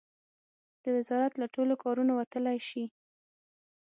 د 0.83 0.85
وزارت 0.97 1.33
له 1.41 1.47
ټولو 1.53 1.73
کارونو 1.83 2.11
وتلای 2.15 2.59
شي. 2.69 2.85